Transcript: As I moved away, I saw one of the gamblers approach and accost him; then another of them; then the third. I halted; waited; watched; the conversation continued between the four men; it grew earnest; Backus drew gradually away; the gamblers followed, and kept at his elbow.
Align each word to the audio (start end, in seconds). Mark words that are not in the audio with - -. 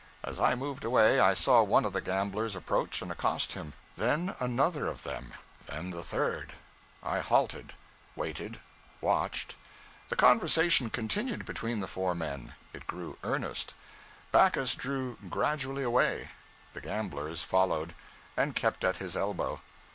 As 0.23 0.39
I 0.39 0.55
moved 0.55 0.83
away, 0.83 1.19
I 1.19 1.35
saw 1.35 1.61
one 1.61 1.85
of 1.85 1.93
the 1.93 2.01
gamblers 2.01 2.55
approach 2.55 3.03
and 3.03 3.11
accost 3.11 3.53
him; 3.53 3.73
then 3.97 4.33
another 4.39 4.87
of 4.87 5.03
them; 5.03 5.35
then 5.67 5.91
the 5.91 6.01
third. 6.01 6.53
I 7.03 7.19
halted; 7.19 7.73
waited; 8.15 8.59
watched; 8.99 9.55
the 10.09 10.15
conversation 10.15 10.89
continued 10.89 11.45
between 11.45 11.81
the 11.81 11.87
four 11.87 12.15
men; 12.15 12.55
it 12.73 12.87
grew 12.87 13.19
earnest; 13.23 13.75
Backus 14.31 14.73
drew 14.73 15.19
gradually 15.29 15.83
away; 15.83 16.31
the 16.73 16.81
gamblers 16.81 17.43
followed, 17.43 17.93
and 18.35 18.55
kept 18.55 18.83
at 18.83 18.97
his 18.97 19.15
elbow. 19.15 19.61